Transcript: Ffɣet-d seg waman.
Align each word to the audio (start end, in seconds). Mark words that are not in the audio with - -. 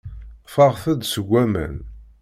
Ffɣet-d 0.53 1.01
seg 1.13 1.25
waman. 1.29 1.75